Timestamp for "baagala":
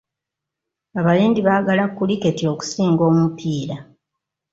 1.47-1.83